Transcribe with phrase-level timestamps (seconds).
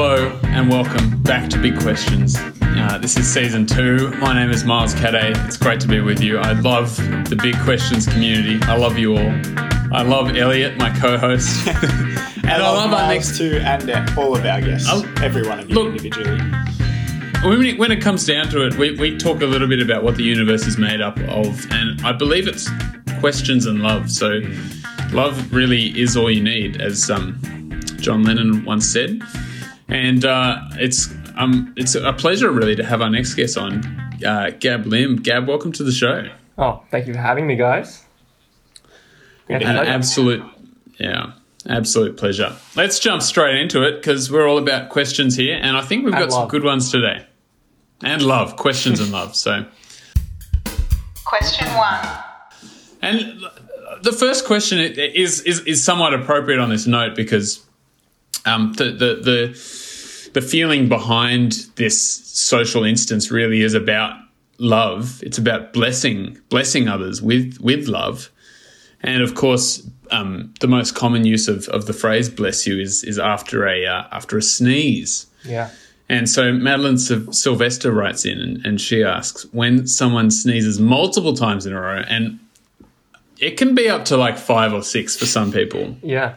[0.00, 2.36] Hello and welcome back to Big Questions.
[2.62, 4.10] Uh, this is season two.
[4.20, 5.36] My name is Miles Cadet.
[5.48, 6.38] It's great to be with you.
[6.38, 6.96] I love
[7.28, 8.60] the Big Questions community.
[8.62, 9.32] I love you all.
[9.92, 13.38] I love Elliot, my co-host, and I, love our next.
[13.38, 15.88] too, and uh, all of our guests, Oh, every one of you look.
[15.88, 16.38] individually.
[17.42, 20.04] When it, when it comes down to it, we, we talk a little bit about
[20.04, 22.68] what the universe is made up of, and I believe it's
[23.18, 24.12] questions and love.
[24.12, 24.42] So,
[25.10, 27.36] love really is all you need, as um,
[27.96, 29.20] John Lennon once said.
[29.88, 33.84] And uh, it's um, it's a pleasure really to have our next guest on,
[34.24, 35.16] uh, Gab Lim.
[35.16, 36.28] Gab, welcome to the show.
[36.58, 38.04] Oh, thank you for having me, guys.
[39.48, 40.44] An absolute,
[40.98, 41.32] yeah,
[41.66, 42.54] absolute pleasure.
[42.76, 46.12] Let's jump straight into it because we're all about questions here, and I think we've
[46.12, 47.24] got And some good ones today.
[48.02, 49.34] And love, questions and love.
[49.34, 49.64] So.
[51.24, 52.06] Question one.
[53.00, 53.42] And
[54.02, 57.64] the first question is is, is somewhat appropriate on this note because
[58.44, 59.77] um, the, the the
[60.38, 64.16] the feeling behind this social instance really is about
[64.58, 65.20] love.
[65.24, 68.30] It's about blessing blessing others with with love,
[69.00, 73.02] and of course, um, the most common use of, of the phrase "bless you" is
[73.02, 75.26] is after a uh, after a sneeze.
[75.44, 75.70] Yeah.
[76.08, 81.34] And so Madeline Syl- Sylvester writes in and, and she asks when someone sneezes multiple
[81.34, 82.38] times in a row, and
[83.38, 85.96] it can be up to like five or six for some people.
[86.00, 86.36] Yeah.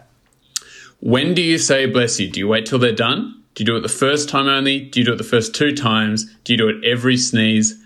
[1.02, 2.31] When do you say bless you?
[2.31, 3.41] Do you wait till they're done?
[3.55, 4.80] Do you do it the first time only?
[4.80, 6.25] Do you do it the first two times?
[6.44, 7.81] Do you do it every sneeze?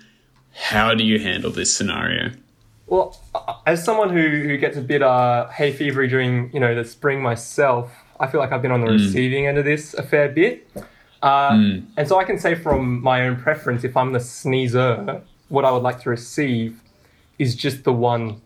[0.54, 2.32] How do you handle this scenario?
[2.88, 3.20] Well,
[3.66, 7.22] as someone who, who gets a bit uh, hay fevery during you know the spring
[7.22, 10.70] myself, I feel like I've been on the receiving end of this a fair bit.
[11.22, 11.50] Uh,
[11.98, 15.72] And so I can say from my own preference, if I'm the sneezer, what I
[15.72, 16.80] would like to receive
[17.40, 18.42] is just the one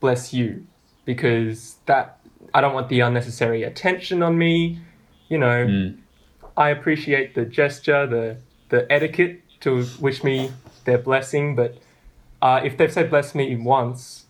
[0.00, 0.66] bless you,
[1.06, 2.18] because that
[2.52, 4.78] I don't want the unnecessary attention on me.
[5.30, 5.94] You know,
[6.56, 8.36] I appreciate the gesture, the
[8.68, 10.50] the etiquette to wish me
[10.84, 11.78] their blessing, but
[12.40, 14.26] uh, if they've said bless me once,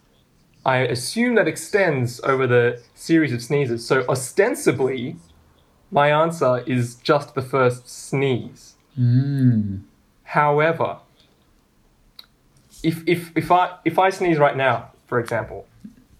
[0.65, 3.87] I assume that extends over the series of sneezes.
[3.87, 5.17] So ostensibly,
[5.91, 8.75] my answer is just the first sneeze.
[8.99, 9.83] Mm.
[10.25, 10.99] However,
[12.83, 15.67] if if if I if I sneeze right now, for example,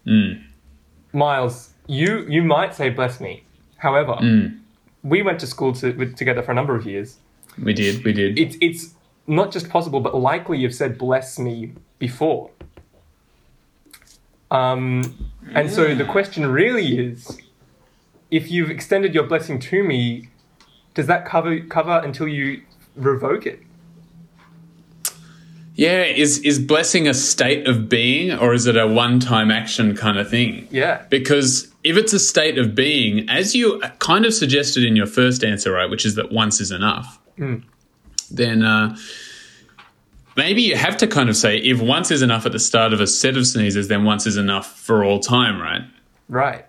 [0.05, 0.43] mm.
[1.13, 3.43] Miles, you you might say bless me.
[3.77, 4.59] However, mm.
[5.03, 7.17] We went to school to, with, together for a number of years.
[7.61, 8.39] We did, we did.
[8.39, 8.95] It's it's
[9.27, 12.49] not just possible, but likely you've said bless me before.
[14.49, 17.39] Um, and so the question really is,
[18.31, 20.29] if you've extended your blessing to me,
[20.93, 22.61] does that cover cover until you
[22.95, 23.61] revoke it?
[25.75, 30.19] Yeah, is is blessing a state of being or is it a one-time action kind
[30.19, 30.67] of thing?
[30.69, 31.03] Yeah.
[31.09, 35.43] Because if it's a state of being, as you kind of suggested in your first
[35.43, 37.19] answer, right, which is that once is enough,
[38.29, 38.95] then uh,
[40.37, 43.01] maybe you have to kind of say if once is enough at the start of
[43.01, 45.81] a set of sneezes, then once is enough for all time, right?
[46.29, 46.65] Right.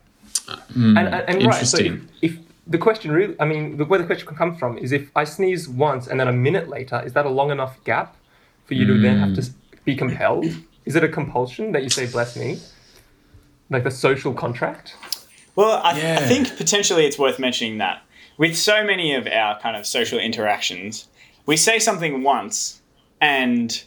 [0.74, 1.66] and and, and right.
[1.66, 2.08] So if, interesting.
[2.22, 5.10] if the question really, I mean, the, where the question can come from is if
[5.14, 8.16] I sneeze once and then a minute later, is that a long enough gap
[8.66, 9.50] for you to then have to
[9.84, 10.46] be compelled?
[10.84, 12.58] Is it a compulsion that you say bless me?
[13.70, 14.96] Like a social contract?
[15.56, 16.18] Well, I, Yeah.
[16.20, 18.02] I think potentially it's worth mentioning that
[18.36, 21.08] with so many of our kind of social interactions,
[21.46, 22.80] we say something once,
[23.20, 23.82] and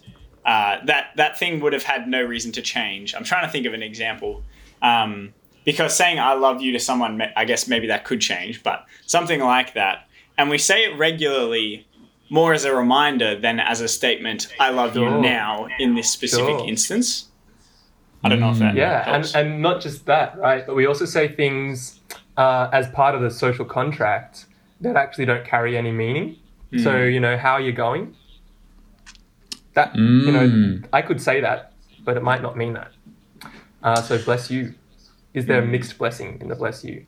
[0.46, 3.14] uh, that that thing would have had no reason to change.
[3.16, 4.44] I'm trying to think of an example.
[4.82, 5.34] Um,
[5.66, 9.42] because saying "I love you" to someone, I guess maybe that could change, but something
[9.42, 11.87] like that, and we say it regularly,
[12.30, 14.48] more as a reminder than as a statement.
[14.60, 16.68] I love you now in this specific Sure.
[16.68, 17.28] instance.
[18.24, 19.36] I don't know if that Yeah, and, helps.
[19.36, 20.66] and not just that, right?
[20.66, 22.00] But we also say things
[22.36, 24.46] uh, as part of the social contract
[24.82, 26.36] that actually don't carry any meaning.
[26.84, 28.14] So, you know, how are you're going.
[29.74, 31.72] That, you know, I could say that,
[32.04, 32.92] but it might not mean that.
[33.82, 34.74] Uh, so, bless you.
[35.34, 37.06] Is there a mixed blessing in the bless you?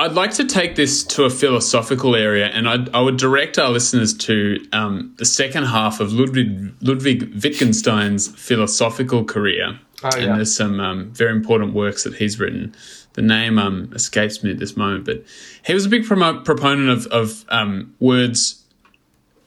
[0.00, 3.68] I'd like to take this to a philosophical area, and I'd, I would direct our
[3.68, 9.78] listeners to um, the second half of Ludwig, Ludwig Wittgenstein's philosophical career.
[10.02, 12.74] Oh, and there's some um, very important works that he's written.
[13.12, 15.22] The name um, escapes me at this moment, but
[15.66, 18.64] he was a big promo- proponent of, of um, words.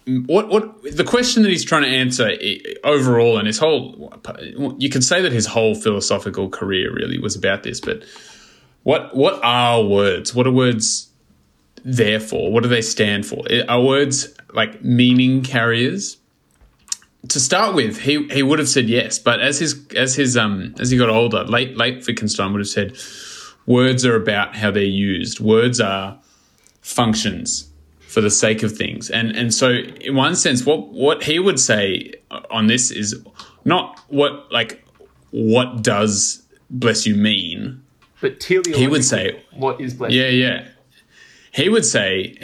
[0.06, 2.30] What what the question that he's trying to answer
[2.84, 4.14] overall, and his whole
[4.78, 8.04] you could say that his whole philosophical career really was about this, but
[8.84, 10.36] what what are words?
[10.36, 11.10] What are words
[11.84, 12.52] there for?
[12.52, 13.44] What do they stand for?
[13.68, 16.18] Are words like meaning carriers?
[17.30, 20.76] To start with, he, he would have said yes, but as his as his um
[20.80, 22.98] as he got older, late late Wittgenstein would have said
[23.66, 25.40] words are about how they're used.
[25.40, 26.20] Words are
[26.82, 27.70] functions
[28.00, 29.10] for the sake of things.
[29.10, 32.14] And and so in one sense what what he would say
[32.52, 33.20] on this is
[33.66, 34.86] not what like
[35.32, 37.83] what does bless you mean?
[38.24, 40.12] But teleologically, He would say- what is bless?
[40.14, 40.68] Yeah, yeah.
[41.52, 42.38] He would say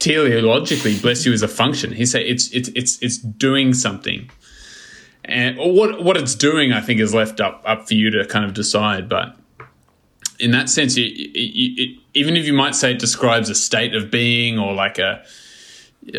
[0.00, 1.92] teleologically bless you is a function.
[1.92, 4.30] He say it's it's it's it's doing something.
[5.24, 8.44] And what what it's doing I think is left up up for you to kind
[8.44, 9.36] of decide, but
[10.38, 13.94] in that sense, you, you, it, even if you might say it describes a state
[13.94, 15.22] of being or like a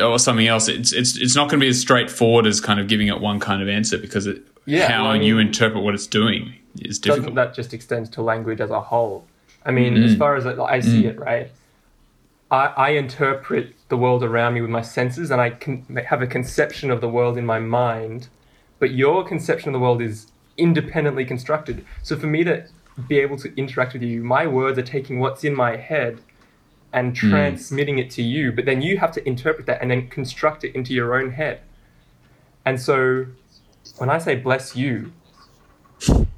[0.01, 2.87] or something else, it's it's it's not going to be as straightforward as kind of
[2.87, 5.93] giving it one kind of answer because it, Yeah, how I mean- you interpret what
[5.93, 9.25] it's doing is Doesn't that just extend to language as a whole?
[9.65, 10.05] I mean, Mm.
[10.05, 11.51] as far as like, I see it, right?
[12.49, 16.27] I, I interpret the world around me with my senses, and I can have a
[16.27, 18.29] conception of the world in my mind.
[18.79, 20.27] But your conception of the world is
[20.57, 21.83] independently constructed.
[22.03, 22.65] So for me to
[23.07, 26.19] be able to interact with you, my words are taking what's in my head
[26.93, 28.51] and transmitting it to you.
[28.51, 31.59] But then you have to interpret that and then construct it into your own head.
[32.65, 33.25] And so
[33.97, 35.11] when I say bless you,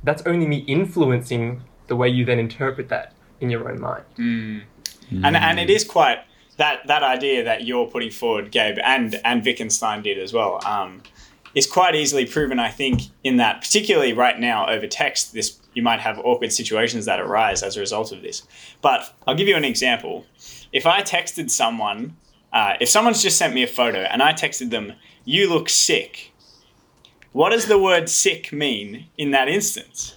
[0.03, 4.03] that's only me influencing the way you then interpret that in your own mind.
[5.25, 6.19] and and it is quite
[6.57, 10.59] that that idea that you're putting forward, Gabe, and and Wittgenstein did as well.
[10.65, 11.01] Um,
[11.55, 15.81] is quite easily proven, I think, in that particularly right now over text, this you
[15.81, 18.43] might have awkward situations that arise as a result of this.
[18.81, 20.25] But I'll give you an example.
[20.71, 22.17] If I texted someone,
[22.53, 24.93] uh, if someone's just sent me a photo and I texted them,
[25.25, 26.33] "You look sick,"
[27.31, 30.15] what does the word "sick" mean in that instance?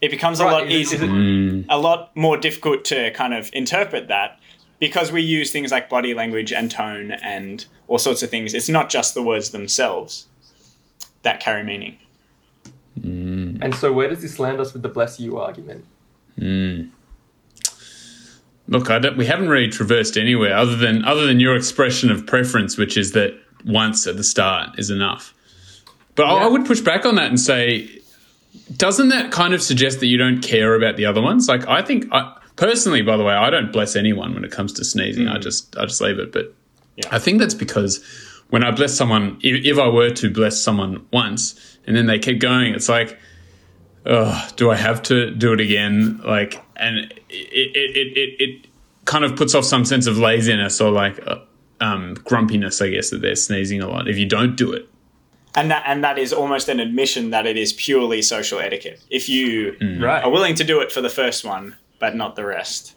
[0.00, 4.08] It becomes a lot easier is it- a lot more difficult to kind of interpret
[4.08, 4.38] that
[4.78, 8.52] because we use things like body language and tone and all sorts of things.
[8.52, 10.26] It's not just the words themselves
[11.22, 11.96] that carry meaning.
[13.00, 13.58] Mm.
[13.62, 15.84] And so, where does this land us with the bless you argument?
[16.38, 16.90] Mm.
[18.68, 22.26] Look, I don't, we haven't really traversed anywhere other than other than your expression of
[22.26, 25.34] preference, which is that once at the start is enough.
[26.16, 27.90] But I, I would push back on that and say,
[28.76, 31.48] doesn't that kind of suggest that you don't care about the other ones?
[31.48, 34.72] Like, I think I, personally, by the way, I don't bless anyone when it comes
[34.74, 35.28] to sneezing.
[35.28, 36.32] I just I just leave it.
[36.32, 36.54] But
[36.96, 37.08] Yeah.
[37.10, 38.04] I think that's because
[38.50, 42.18] when I bless someone, if, if I were to bless someone once and then they
[42.18, 43.18] keep going, it's like
[44.06, 46.20] oh, do I have to do it again?
[46.24, 48.66] Like, and it it, it, it, it
[49.04, 51.38] kind of puts off some sense of laziness or like uh,
[51.80, 54.88] um, grumpiness, I guess, that they're sneezing a lot if you don't do it.
[55.56, 59.00] And that and that is almost an admission that it is purely social etiquette.
[59.10, 60.02] If you mm.
[60.02, 60.24] Right.
[60.24, 62.96] are willing to do it for the first one, but not the rest.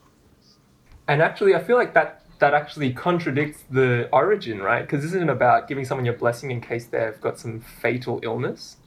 [1.07, 4.81] And actually, I feel like that that actually contradicts the origin, right?
[4.81, 8.77] Because this isn't about giving someone your blessing in case they've got some fatal illness.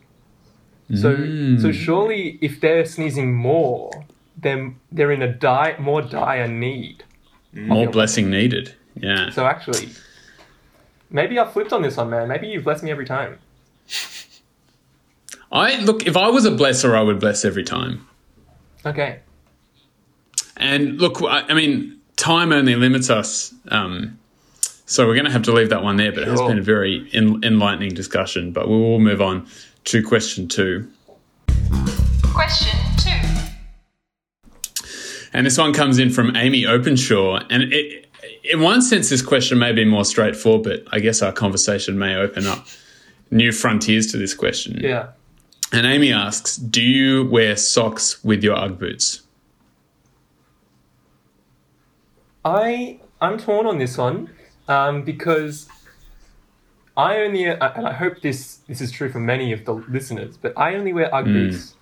[0.95, 1.73] So, so mm.
[1.75, 3.93] surely, if they're sneezing more,
[4.37, 7.05] then they're in a di- more dire need.
[7.53, 8.75] More blessing needed.
[8.97, 9.31] Yeah.
[9.31, 9.91] So actually,
[11.11, 12.27] maybe I flipped on this one, man.
[12.27, 13.39] Maybe you bless me every time.
[15.53, 18.07] I look, if I was a blesser, I would bless every time.
[18.87, 19.21] Okay.
[20.57, 23.53] And look, I, I mean, time only limits us.
[23.69, 24.19] Um,
[24.87, 26.63] so we're going to have to leave that one there, but it has been a
[26.63, 28.53] very en- enlightening discussion.
[28.53, 29.47] But we will move on
[29.85, 30.91] to question two.
[32.33, 33.11] Question 2.
[35.33, 37.41] And this one comes in from Amy Openshaw.
[37.51, 38.09] And it,
[38.45, 42.17] in one sense, this question may be more straightforward, but I guess our conversation may
[42.17, 42.67] open up
[43.31, 44.79] new frontiers to this question.
[44.83, 45.09] Yeah.
[45.73, 49.23] And Amy asks Do you wear socks with your Ugg boots?
[52.45, 54.31] I I'm torn on this one
[54.69, 55.69] um, because
[56.97, 60.53] I only and I hope this this is true for many of the listeners, but
[60.57, 61.75] I only wear UGG boots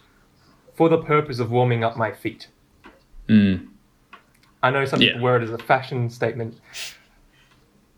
[0.74, 2.48] for the purpose of warming up my feet.
[3.28, 3.68] Mm.
[4.62, 5.08] I know some Yeah.
[5.12, 6.60] people wear it as a fashion statement.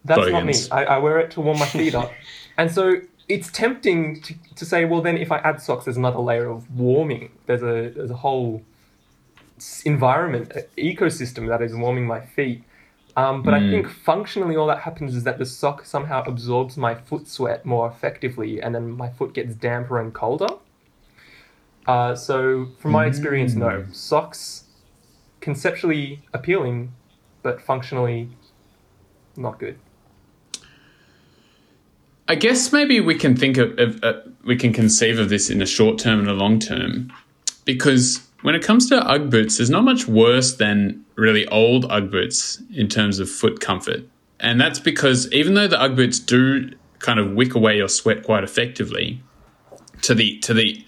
[0.04, 0.54] That's not me.
[0.70, 2.12] I, I wear it to warm my feet up,
[2.58, 6.18] and so it's tempting to, to say, well, then if I add socks, there's another
[6.18, 7.30] layer of warming.
[7.46, 8.62] There's a there's a whole
[9.84, 12.64] environment, ecosystem that is warming my feet.
[13.16, 16.94] Um, but I think functionally, all that happens is that the sock somehow absorbs my
[16.94, 20.48] foot sweat more effectively, and then my foot gets damper and colder.
[21.86, 24.64] Uh, so, from my experience, no socks
[25.40, 26.92] conceptually appealing,
[27.42, 28.28] but functionally
[29.36, 29.78] not good.
[32.30, 35.60] I guess maybe we can think of, of uh, we can conceive of this in
[35.60, 37.12] a short term and a long term,
[37.64, 42.08] because when it comes to UGG boots, there's not much worse than really old UGG
[42.12, 44.04] boots in terms of foot comfort,
[44.38, 46.70] and that's because even though the UGG boots do
[47.00, 49.20] kind of wick away your sweat quite effectively,
[50.02, 50.84] to the to the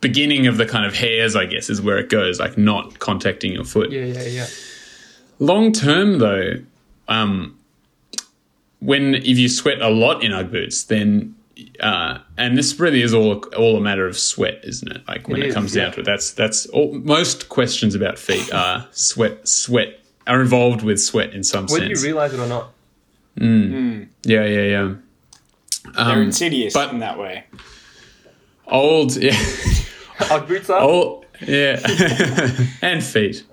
[0.00, 3.52] beginning of the kind of hairs, I guess, is where it goes, like not contacting
[3.52, 3.92] your foot.
[3.92, 4.46] Yeah, yeah, yeah.
[5.38, 6.54] long term though,
[7.06, 7.57] um,
[8.80, 11.34] when if you sweat a lot in UGG boots, then
[11.80, 15.02] uh, and this really is all all a matter of sweat, isn't it?
[15.08, 15.84] Like when It it, is, comes yeah.
[15.84, 19.46] down to it, that's that's all, most questions about feet are sweat.
[19.48, 22.00] Sweat are involved with sweat in some Whether sense.
[22.02, 22.72] you realize it or not.
[23.36, 24.94] yeah, yeah, yeah.
[25.96, 27.44] They're Um, insidious but- in that way.
[28.66, 29.36] old, yeah.
[30.30, 30.80] Ugg boots are.
[30.82, 31.80] Oh, yeah,
[32.82, 33.44] and feet.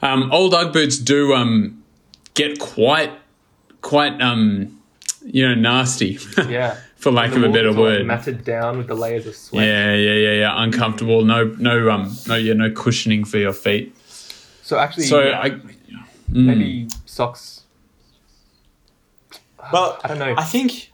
[0.00, 1.82] Um, old UGG boots do um,
[2.34, 3.12] get quite,
[3.82, 4.80] quite, um,
[5.24, 6.78] you know, nasty, Yeah.
[6.96, 8.06] for lack of a better word.
[8.06, 9.66] Matted down with the layers of sweat.
[9.66, 10.62] Yeah, yeah, yeah, yeah.
[10.62, 11.24] Uncomfortable.
[11.24, 13.94] No, no, um, no, yeah, no cushioning for your feet.
[14.62, 15.60] So actually, So yeah, I, mm,
[16.30, 17.62] maybe socks.
[19.72, 20.34] Well, I don't know.
[20.36, 20.90] I think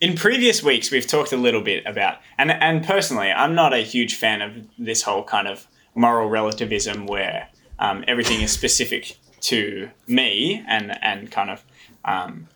[0.00, 3.78] in previous weeks we've talked a little bit about, and and personally, I'm not a
[3.78, 7.48] huge fan of this whole kind of moral relativism where
[7.78, 11.62] um, everything is specific to me and and kind of
[12.04, 12.48] um,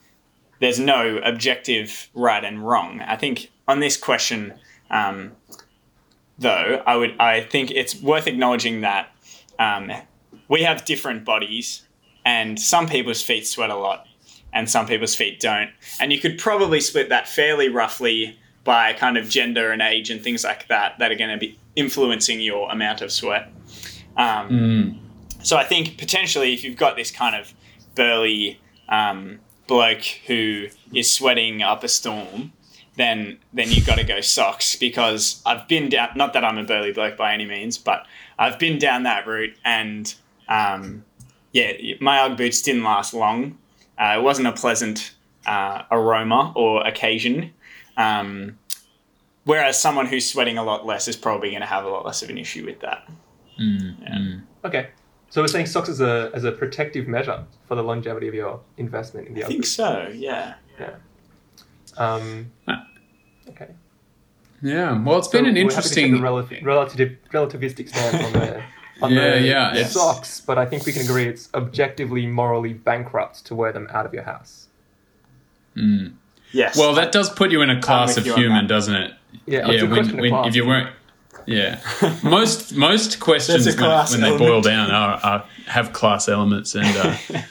[0.61, 3.01] there's no objective right and wrong.
[3.01, 4.55] I think on this question,
[4.91, 5.33] um,
[6.39, 9.11] though, I would I think it's worth acknowledging that
[9.59, 9.93] um,
[10.49, 11.83] we have different bodies,
[12.25, 14.07] and some people's feet sweat a lot,
[14.53, 15.71] and some people's feet don't.
[16.01, 20.23] And you could probably split that fairly roughly by kind of gender and age and
[20.23, 23.51] things like that that are going to be influencing your amount of sweat.
[24.17, 24.99] Um, mm,
[25.43, 27.55] so I think potentially if you've got this kind of
[27.95, 32.53] burly um, bloke who is sweating up a storm,
[32.97, 36.11] then then you've got to go socks because I've been down.
[36.17, 38.07] Not that I'm a burly bloke by any means, but
[38.39, 40.13] I've been down that route, and
[40.49, 41.05] um,
[41.53, 43.59] yeah, my UGG boots didn't last long.
[43.99, 45.15] Uh, it wasn't a pleasant
[45.47, 47.53] uh, aroma or occasion.
[47.97, 48.59] Um,
[49.45, 52.23] whereas someone who's sweating a lot less is probably going to have a lot less
[52.23, 53.09] of an issue with that.
[54.65, 54.91] Okay.
[55.31, 58.61] So we're saying socks as a as a protective measure for the longevity of your
[58.79, 59.53] investment in the other.
[59.53, 60.11] I think so.
[60.15, 60.55] Yeah.
[60.81, 60.95] Yeah.
[61.99, 62.51] Um,
[63.49, 63.69] okay.
[64.63, 65.03] yeah.
[65.03, 66.23] Well, it's been an we're happy to take interesting.
[66.23, 68.63] relative, relative, relativistic stance on the
[69.03, 72.73] on Yeah, the yeah, it's- socks, but I think we can agree it's objectively morally
[72.73, 74.69] bankrupt to wear them out of your house.
[76.53, 76.77] Yes.
[76.77, 79.13] Well, that does put you in a class of human, doesn't it?
[79.47, 80.91] Yeah, it's a when, when- if you isn't weren't.
[81.49, 81.81] Yeah,
[82.23, 86.75] most most questions That's a when, when they boil down are, are have class elements
[86.75, 86.87] and.
[86.97, 87.17] Uh,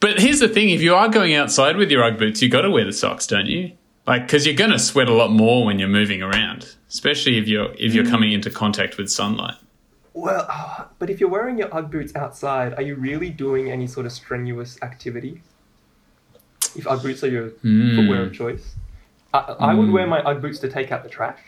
[0.00, 2.62] but here's the thing: if you are going outside with your UGG boots, you got
[2.62, 3.72] to wear the socks, don't you?
[4.06, 7.46] Like, because you're going to sweat a lot more when you're moving around, especially if
[7.46, 7.94] you're if Mm.
[7.94, 9.54] you're coming into contact with sunlight.
[10.12, 13.86] Well, ah, but if you're wearing your UGG boots outside, are you really doing any
[13.86, 15.42] sort of strenuous activity?
[16.74, 17.94] If UGG boots are your Hmm.
[17.96, 18.74] footwear of choice,
[19.32, 21.38] I, I would wear my UGG boots to take out the trash.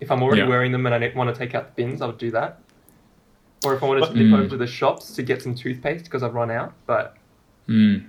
[0.00, 0.48] If I'm already Yeah.
[0.48, 2.60] wearing them and I want to take out the bins, I would do that.
[3.64, 4.34] Or if I wanted to But- dip Hmm.
[4.34, 6.72] over to the shops to get some toothpaste because I've run out.
[6.86, 7.16] But
[7.68, 8.06] Mm.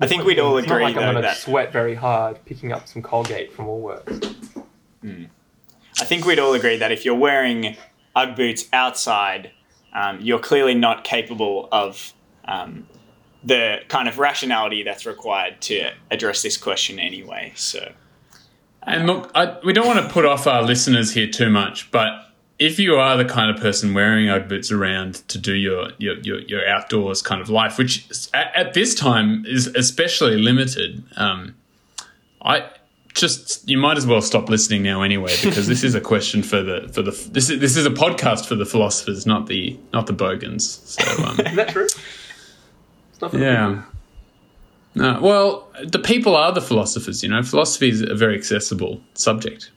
[0.00, 1.94] I think we'd all it's not agree like I'm though going to that sweat very
[1.94, 4.62] hard picking up some Colgate from Woolworths.
[6.00, 7.76] I think we'd all agree that if you're wearing
[8.16, 9.52] UGG boots outside,
[9.92, 12.12] um, you're clearly not capable of
[12.46, 12.86] um,
[13.44, 17.52] the kind of rationality that's required to address this question anyway.
[17.54, 17.92] So
[18.86, 22.24] And look, I, we don't want to put off our listeners here too much, but
[22.58, 26.18] if you are the kind of person wearing UGG boots around to do your your,
[26.18, 31.54] your, your outdoors kind of life, which at, at this time is especially limited, um,
[32.42, 32.70] I
[33.14, 36.62] just you might as well stop listening now anyway because this is a question for
[36.62, 40.06] the for the this is this is a podcast for the philosophers, not the not
[40.06, 40.80] the bogans.
[40.84, 41.84] So um, Is that true?
[41.84, 43.82] It's not for the yeah.
[44.94, 47.42] No, well, the people are the philosophers, you know.
[47.42, 49.70] Philosophy is a very accessible subject.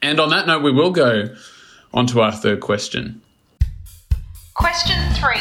[0.00, 1.34] And on that note, we will go
[1.92, 3.20] on to our third question.
[4.54, 5.36] Question 3.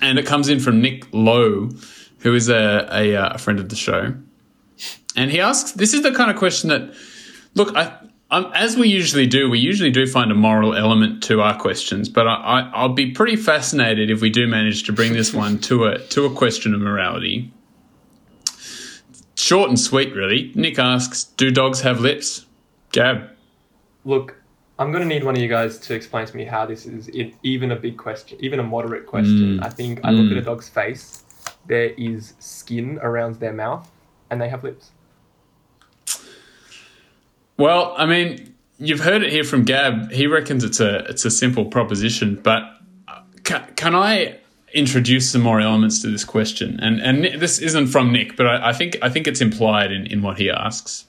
[0.00, 1.70] And it comes in from Nick Lowe,
[2.20, 4.14] who is a, a, uh, a friend of the show.
[5.16, 6.94] And he asks this is the kind of question that,
[7.54, 7.92] look, I,
[8.30, 12.08] um, as we usually do, we usually do find a moral element to our questions,
[12.08, 15.58] but I, I, I'll be pretty fascinated if we do manage to bring this one
[15.60, 17.50] to a, to a question of morality.
[19.34, 20.52] Short and sweet, really.
[20.54, 22.44] Nick asks Do dogs have lips?
[22.92, 23.30] Gab.
[24.04, 24.36] Look,
[24.78, 27.10] I'm going to need one of you guys to explain to me how this is
[27.42, 29.58] even a big question, even a moderate question.
[29.58, 29.64] Mm.
[29.64, 31.24] I think I look at a dog's face,
[31.66, 33.90] there is skin around their mouth,
[34.30, 34.90] and they have lips.
[37.58, 40.10] Well, I mean, you've heard it here from Gab.
[40.12, 42.62] He reckons it's a it's a simple proposition, but
[43.44, 44.38] can, can I
[44.74, 46.78] introduce some more elements to this question?
[46.80, 50.06] And and this isn't from Nick, but I, I think I think it's implied in,
[50.06, 51.04] in what he asks.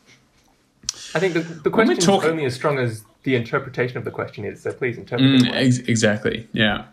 [1.16, 4.12] I think the, the question is talking- only as strong as the interpretation of the
[4.12, 5.42] question is, so please interpret it.
[5.44, 6.48] Mm, ex- exactly.
[6.54, 6.86] Yeah.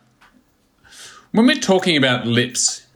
[1.33, 2.87] when we're talking about lips,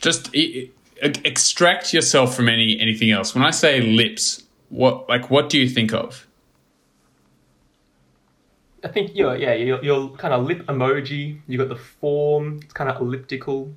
[0.00, 0.70] just e-
[1.02, 3.34] e- extract yourself from any anything else.
[3.34, 4.42] When I say lips,
[4.72, 6.26] what like what do you think of?
[8.82, 11.40] I think your yeah your, your kind of lip emoji.
[11.46, 12.60] You got the form.
[12.62, 13.72] It's kind of elliptical.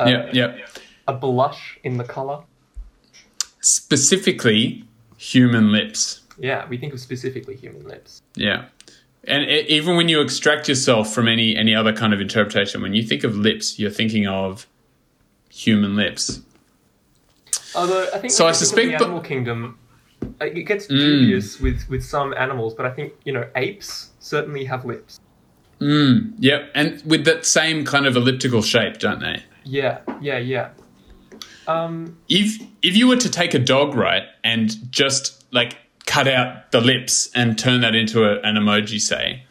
[0.00, 0.66] Uh, yeah, yeah.
[1.06, 2.42] A blush in the color.
[3.60, 4.84] Specifically,
[5.18, 6.22] human lips.
[6.38, 8.22] Yeah, we think of specifically human lips.
[8.34, 8.64] Yeah.
[9.24, 12.94] And e even when you extract yourself from any any other kind of interpretation, when
[12.94, 14.66] you think of lips, you're thinking of
[15.50, 16.40] human lips.
[17.74, 19.78] Although I think So I suspect the animal kingdom,
[20.40, 20.98] it gets Mm.
[20.98, 25.18] dubious with with some animals, but I think you know apes certainly have lips.
[25.80, 26.70] Mm, yep.
[26.74, 29.42] And with that same kind of elliptical shape, don't they?
[29.64, 30.68] Yeah, yeah, yeah.
[31.66, 35.76] Um, If if you were to take a dog, right, and just like
[36.06, 39.44] cut out the lips and turn that into a, an emoji, say,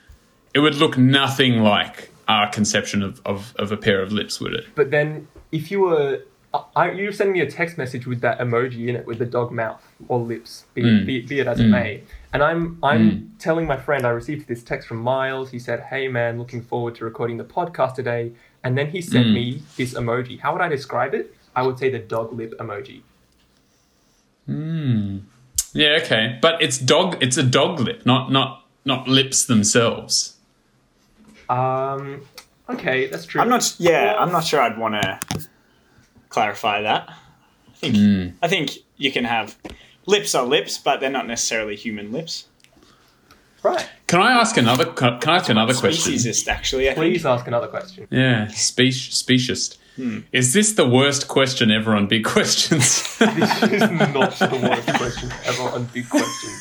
[0.53, 4.53] it would look nothing like our conception of, of, of a pair of lips, would
[4.53, 4.65] it?
[4.75, 6.19] but then if you were,
[6.53, 9.25] I- I, you send me a text message with that emoji in it with the
[9.25, 11.05] dog mouth or lips, be, Mm.
[11.05, 12.03] be, be it as it may,
[12.33, 15.51] and I'm I'm telling my friend I received this text from Miles.
[15.51, 19.27] He said, "Hey man, looking forward to recording the podcast today," and then he sent
[19.27, 19.33] Mm.
[19.33, 20.39] me this emoji.
[20.41, 21.33] How would I describe it?
[21.55, 23.01] I would say the dog lip emoji.
[24.45, 25.19] Hmm.
[25.73, 26.37] Yeah, okay.
[26.41, 30.35] But it's dog it's a dog lip, not not not lips themselves.
[31.49, 32.21] Um,
[32.69, 33.39] okay, that's true.
[33.41, 33.75] I'm not.
[33.79, 34.61] Yeah, I'm not sure.
[34.61, 35.19] I'd want to
[36.31, 37.07] clarify that.
[37.09, 37.95] I think.
[37.95, 38.27] Hmm.
[38.41, 39.55] I think you can have
[40.07, 42.47] lips are lips, but they're not necessarily human lips.
[43.63, 43.87] right.
[44.07, 46.13] Can I ask another can I ask another question?
[46.13, 46.89] Speciesist, actually.
[46.89, 47.33] I Please think.
[47.33, 48.07] ask another question.
[48.09, 49.77] Yeah, speech specious.
[49.95, 50.19] Hmm.
[50.31, 53.17] Is this the worst question ever on big questions?
[53.21, 56.57] This is not the worst question ever on big questions.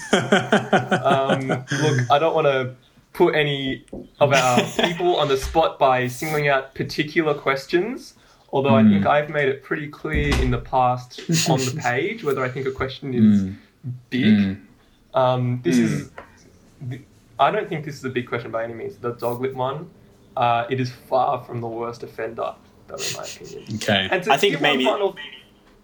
[1.02, 2.74] Um, look, I don't want to
[3.12, 3.84] put any
[4.18, 8.14] of our people on the spot by singling out particular questions.
[8.52, 12.42] Although I think I've made it pretty clear in the past on the page whether
[12.44, 13.44] I think a question is
[14.10, 14.58] big.
[15.14, 16.10] Um, this is.
[16.88, 17.02] th-
[17.38, 18.96] I don't think this is a big question by any means.
[18.96, 19.88] The doglet one,
[20.36, 22.54] uh, it is far from the worst offender,
[22.86, 23.64] though, in my opinion.
[23.76, 24.08] okay.
[24.10, 25.16] And to I think give maybe- one final,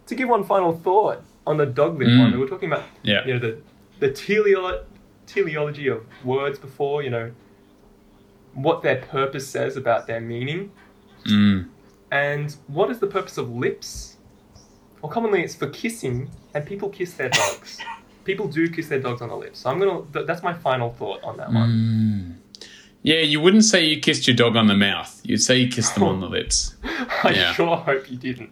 [0.05, 2.19] to give one final thought on the doglet Mm.
[2.19, 3.25] one, we were talking about Yeah.
[3.25, 3.57] you know the
[3.99, 4.83] the teleo-
[5.25, 7.31] teleology of words before, you know
[8.53, 10.71] what their purpose says about their meaning,
[11.25, 11.67] Mm.
[12.11, 14.17] And what is the purpose of lips?
[15.01, 17.79] Well, commonly it's for kissing, and people kiss their dogs.
[18.25, 19.59] people do kiss their dogs on the lips.
[19.59, 20.01] So I'm gonna.
[20.13, 21.53] Th- that's my final thought on that Mm.
[21.55, 22.41] one.
[23.03, 25.21] Yeah, you wouldn't say you kissed your dog on the mouth.
[25.23, 26.75] You'd say you kissed them on the lips.
[27.23, 27.53] I Yeah.
[27.53, 28.51] sure hope you didn't.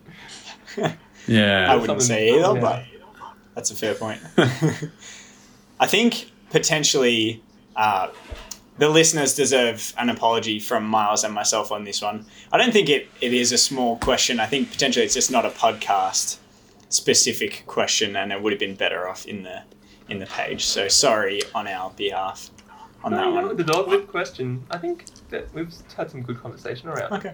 [1.28, 1.72] Yeah.
[1.72, 2.62] I wouldn't Something- say either, yeah.
[2.62, 2.84] but
[3.56, 4.20] that's a fair point.
[5.80, 7.42] I think potentially
[7.76, 8.10] uh,
[8.78, 12.26] the listeners deserve an apology from Miles and myself on this one.
[12.52, 14.40] I don't think it, it is a small question.
[14.40, 16.38] I think potentially it's just not a podcast
[16.90, 19.64] specific question, and it would have been better off in the
[20.10, 20.64] in the page.
[20.66, 22.52] So sorry on our behalf
[23.04, 23.58] on No, that you know, one.
[23.58, 24.66] the dog lip question.
[24.70, 27.14] I think that we've had some good conversation around.
[27.14, 27.34] Okay.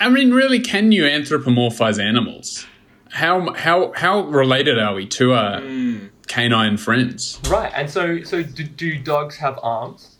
[0.00, 2.66] I mean, really, can you anthropomorphize animals?
[3.10, 5.60] How how how related are we to a?
[5.60, 6.06] Hmm.
[6.28, 7.40] Canine friends?
[7.48, 10.16] Right, and so so do, do dogs have arms?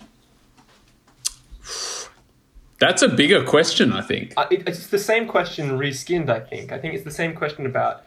[2.81, 4.35] That's a bigger question, I think.
[4.37, 6.29] Uh, it, it's the same question reskinned.
[6.31, 6.73] I think.
[6.73, 8.05] I think it's the same question about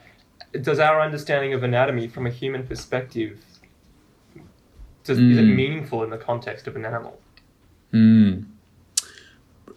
[0.62, 3.38] does our understanding of anatomy from a human perspective
[5.04, 5.56] does, is it Mm.
[5.56, 7.20] meaningful in the context of an animal?
[7.92, 8.42] Hmm.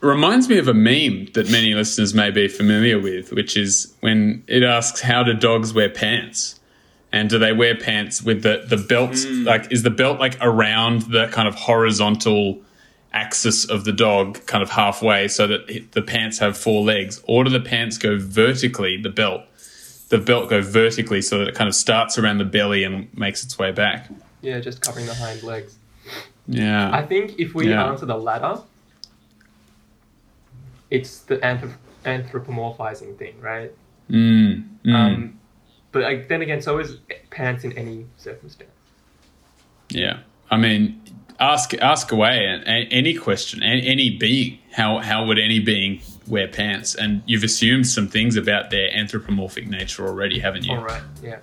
[0.00, 4.42] Reminds me of a meme that many listeners may be familiar with, which is when
[4.46, 6.60] it asks, "How do dogs wear pants?"
[7.14, 9.24] And do they wear pants with the the belt?
[9.24, 12.60] Like, is the belt like around the kind of horizontal
[13.12, 17.44] axis of the dog, kind of halfway, so that the pants have four legs, or
[17.44, 18.96] do the pants go vertically?
[19.00, 19.42] The belt,
[20.08, 23.44] the belt go vertically, so that it kind of starts around the belly and makes
[23.44, 24.10] its way back.
[24.42, 25.78] Yeah, just covering the hind legs.
[26.48, 26.90] Yeah.
[26.92, 27.86] I think if we Yeah.
[27.86, 28.60] answer the latter,
[30.90, 33.70] it's the anthrop- anthropomorphizing thing, right?
[34.10, 34.94] Mm, mm.
[34.94, 35.38] Um,
[35.94, 36.98] but like, then again, so is
[37.30, 38.70] pants in any circumstance.
[39.88, 40.18] Yeah,
[40.50, 41.00] I mean,
[41.40, 44.58] ask ask away a- a- any question, a- any being.
[44.72, 46.94] How how would any being wear pants?
[46.96, 50.72] And you've assumed some things about their anthropomorphic nature already, haven't you?
[50.76, 51.38] All right, yeah.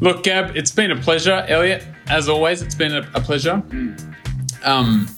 [0.00, 1.44] Look, Gab, it's been a pleasure.
[1.48, 3.62] Elliot, as always, it's been a, a pleasure.
[4.62, 5.08] Um,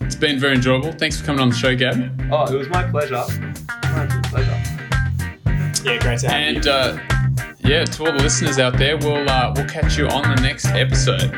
[0.00, 0.92] it's been very enjoyable.
[0.92, 1.96] Thanks for coming on the show, Gab.
[2.32, 3.22] Oh, it was my pleasure.
[5.84, 6.56] Yeah, great to have you.
[6.56, 6.98] And uh,
[7.60, 10.66] yeah, to all the listeners out there, we'll uh, we'll catch you on the next
[10.66, 11.32] episode.